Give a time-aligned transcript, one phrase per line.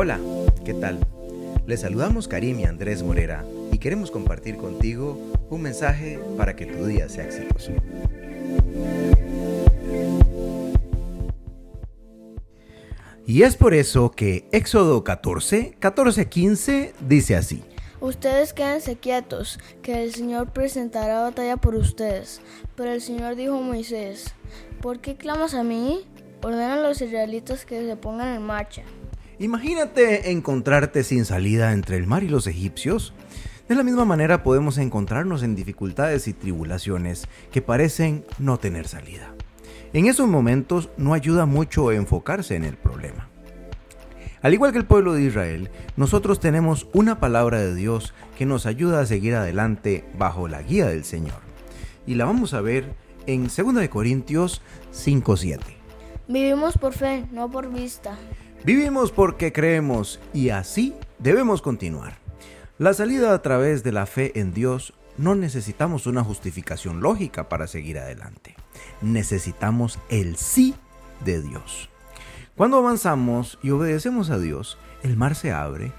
[0.00, 0.20] Hola,
[0.64, 1.00] ¿qué tal?
[1.66, 5.18] Les saludamos Karim y Andrés Morera y queremos compartir contigo
[5.50, 7.72] un mensaje para que tu día sea exitoso.
[13.26, 17.64] Y es por eso que Éxodo 14, 14, 15 dice así.
[18.00, 22.40] Ustedes quédense quietos, que el Señor presentará batalla por ustedes.
[22.76, 24.32] Pero el Señor dijo a Moisés,
[24.80, 26.06] ¿por qué clamas a mí?
[26.40, 28.84] Ordena a los israelitas que se pongan en marcha.
[29.40, 33.14] Imagínate encontrarte sin salida entre el mar y los egipcios.
[33.68, 39.32] De la misma manera podemos encontrarnos en dificultades y tribulaciones que parecen no tener salida.
[39.92, 43.28] En esos momentos no ayuda mucho enfocarse en el problema.
[44.42, 48.66] Al igual que el pueblo de Israel, nosotros tenemos una palabra de Dios que nos
[48.66, 51.40] ayuda a seguir adelante bajo la guía del Señor.
[52.08, 52.92] Y la vamos a ver
[53.26, 55.77] en 2 Corintios 5:7.
[56.28, 58.18] Vivimos por fe, no por vista.
[58.62, 62.18] Vivimos porque creemos y así debemos continuar.
[62.76, 67.66] La salida a través de la fe en Dios no necesitamos una justificación lógica para
[67.66, 68.54] seguir adelante.
[69.00, 70.74] Necesitamos el sí
[71.24, 71.88] de Dios.
[72.56, 75.92] Cuando avanzamos y obedecemos a Dios, el mar se abre,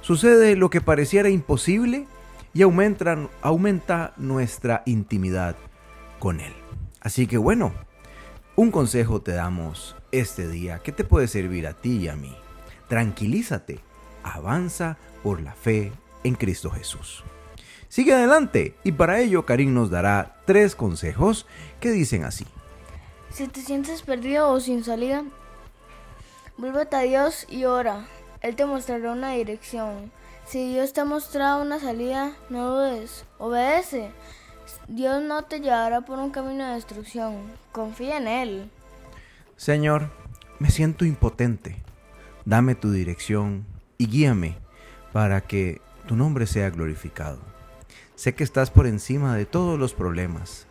[0.00, 2.06] sucede lo que pareciera imposible
[2.54, 5.56] y aumenta, aumenta nuestra intimidad
[6.18, 6.54] con Él.
[7.00, 7.74] Así que bueno,
[8.56, 12.34] un consejo te damos este día que te puede servir a ti y a mí.
[12.88, 13.80] Tranquilízate,
[14.22, 17.24] avanza por la fe en Cristo Jesús.
[17.88, 21.46] Sigue adelante y para ello Karim nos dará tres consejos
[21.80, 22.46] que dicen así.
[23.30, 25.24] Si te sientes perdido o sin salida,
[26.56, 28.06] Vuélvete a Dios y ora.
[28.40, 30.12] Él te mostrará una dirección.
[30.46, 33.24] Si Dios te ha mostrado una salida, no dudes.
[33.38, 34.12] Obedece.
[34.88, 37.34] Dios no te llevará por un camino de destrucción.
[37.72, 38.70] Confía en Él.
[39.56, 40.10] Señor,
[40.58, 41.76] me siento impotente.
[42.44, 43.64] Dame tu dirección
[43.98, 44.56] y guíame
[45.12, 47.38] para que tu nombre sea glorificado.
[48.14, 50.66] Sé que estás por encima de todos los problemas.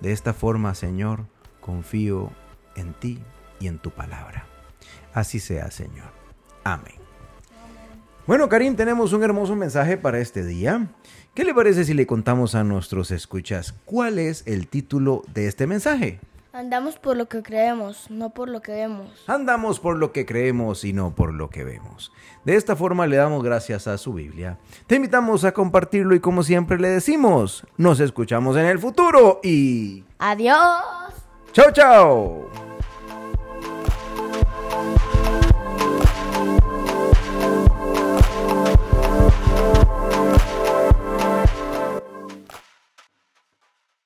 [0.00, 1.26] De esta forma, Señor,
[1.60, 2.30] confío
[2.74, 3.22] en ti
[3.60, 4.46] y en tu palabra.
[5.12, 6.10] Así sea, Señor.
[6.64, 6.99] Amén.
[8.30, 10.86] Bueno, Karim, tenemos un hermoso mensaje para este día.
[11.34, 15.66] ¿Qué le parece si le contamos a nuestros escuchas cuál es el título de este
[15.66, 16.20] mensaje?
[16.52, 19.24] Andamos por lo que creemos, no por lo que vemos.
[19.26, 22.12] Andamos por lo que creemos y no por lo que vemos.
[22.44, 24.58] De esta forma le damos gracias a su Biblia.
[24.86, 30.04] Te invitamos a compartirlo y como siempre le decimos, nos escuchamos en el futuro y...
[30.20, 30.84] Adiós.
[31.52, 32.48] Chao, chao.